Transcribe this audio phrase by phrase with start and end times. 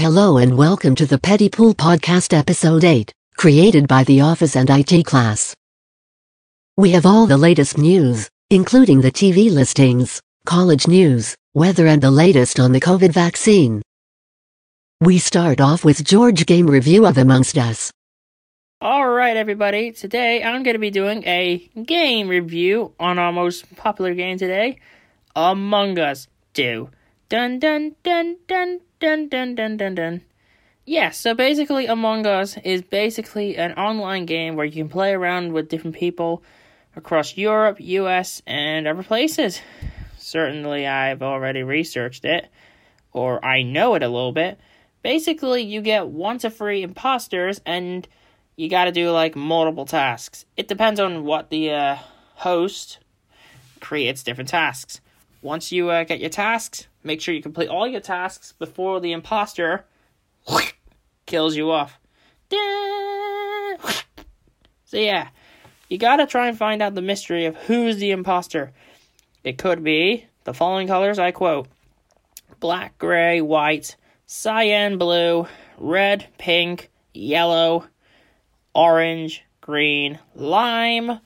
[0.00, 4.70] Hello and welcome to the Petty Pool Podcast Episode 8, created by the Office and
[4.70, 5.54] IT class.
[6.78, 12.10] We have all the latest news, including the TV listings, college news, weather, and the
[12.10, 13.82] latest on the COVID vaccine.
[15.02, 17.92] We start off with George Game Review of Amongst Us.
[18.82, 24.14] Alright, everybody, today I'm going to be doing a game review on our most popular
[24.14, 24.78] game today,
[25.36, 26.88] Among Us 2.
[27.30, 30.20] Dun dun dun dun dun dun dun dun dun.
[30.84, 35.52] Yeah, so basically, Among Us is basically an online game where you can play around
[35.52, 36.42] with different people
[36.96, 39.60] across Europe, US, and other places.
[40.18, 42.48] Certainly, I've already researched it,
[43.12, 44.58] or I know it a little bit.
[45.04, 48.08] Basically, you get one to three imposters, and
[48.56, 50.46] you got to do like multiple tasks.
[50.56, 51.96] It depends on what the uh,
[52.34, 52.98] host
[53.80, 55.00] creates different tasks.
[55.42, 59.12] Once you uh, get your tasks, make sure you complete all your tasks before the
[59.12, 59.84] imposter
[61.26, 61.98] kills you off.
[64.84, 65.28] So yeah,
[65.88, 68.72] you gotta try and find out the mystery of who's the imposter.
[69.44, 71.68] It could be the following colors I quote
[72.58, 75.46] black, gray, white, cyan, blue,
[75.78, 77.86] red, pink, yellow,
[78.74, 81.20] orange, green, lime.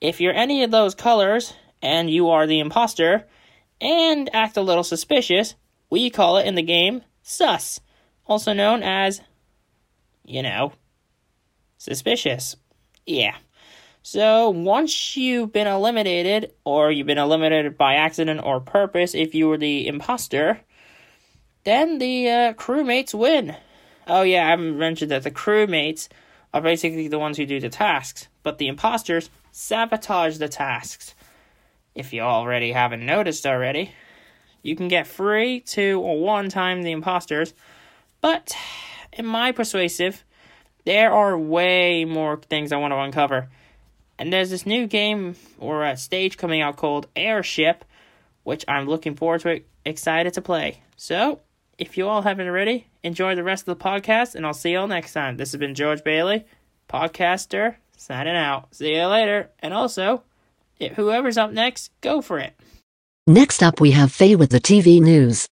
[0.00, 3.24] If you're any of those colors and you are the imposter
[3.80, 5.54] and act a little suspicious,
[5.90, 7.80] we call it in the game sus,
[8.26, 9.20] also known as,
[10.24, 10.72] you know,
[11.76, 12.56] suspicious.
[13.06, 13.36] Yeah.
[14.02, 19.48] So once you've been eliminated, or you've been eliminated by accident or purpose if you
[19.48, 20.60] were the imposter,
[21.64, 23.54] then the uh, crewmates win.
[24.06, 26.08] Oh yeah, I haven't mentioned that the crewmates
[26.54, 31.14] are basically the ones who do the tasks, but the imposters sabotage the tasks.
[31.98, 33.90] If you already haven't noticed already,
[34.62, 37.52] you can get free, two, or one time the imposters,
[38.20, 38.54] but
[39.12, 40.24] in my persuasive,
[40.84, 43.48] there are way more things I want to uncover.
[44.16, 47.84] And there's this new game or a stage coming out called Airship,
[48.44, 50.82] which I'm looking forward to, excited to play.
[50.94, 51.40] So,
[51.78, 54.78] if you all haven't already, enjoy the rest of the podcast, and I'll see you
[54.78, 55.36] all next time.
[55.36, 56.46] This has been George Bailey,
[56.88, 58.72] podcaster, signing out.
[58.72, 59.50] See you later.
[59.58, 60.22] And also,
[60.80, 62.54] whoever's up next, go for it.
[63.26, 65.46] Next up, we have Faye with the TV news.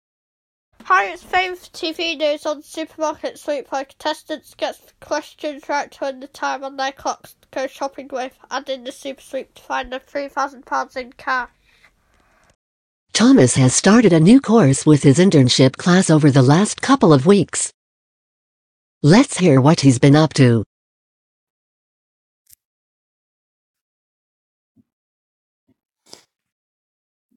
[0.84, 6.04] Hi, it's Faye with TV news on Supermarket Sweep where contestants get questions right to
[6.04, 9.52] win the time on their clocks to go shopping with and in the Super Sweep
[9.54, 11.50] to find the £3,000 in cash.
[13.12, 17.26] Thomas has started a new course with his internship class over the last couple of
[17.26, 17.72] weeks.
[19.02, 20.64] Let's hear what he's been up to.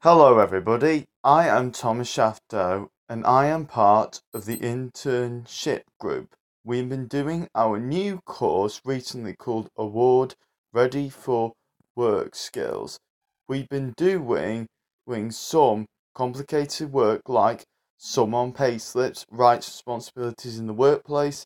[0.02, 1.08] Hello, everybody.
[1.26, 6.38] I am Thomas Shafto, and I am part of the internship group.
[6.64, 10.36] We've been doing our new course recently called Award
[10.72, 11.52] Ready for
[11.98, 13.02] Work Skills.
[13.50, 14.68] We've been doing,
[15.06, 17.66] doing some complicated work like
[17.98, 21.46] some on pay slips, rights, responsibilities in the workplace,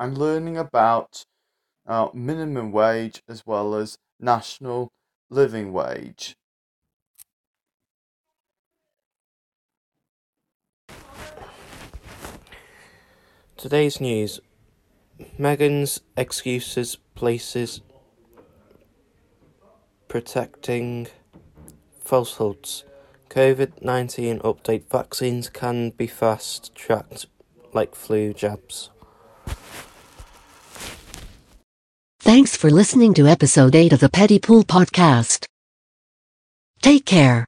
[0.00, 1.22] and learning about
[1.86, 4.90] uh, minimum wage as well as national
[5.30, 6.34] living wage.
[13.64, 14.40] Today's news
[15.40, 17.80] Meghan's excuses places
[20.06, 21.06] protecting
[22.04, 22.84] falsehoods.
[23.30, 27.24] COVID 19 update vaccines can be fast tracked
[27.72, 28.90] like flu jabs.
[32.20, 35.46] Thanks for listening to episode 8 of the Petty Pool Podcast.
[36.82, 37.46] Take care.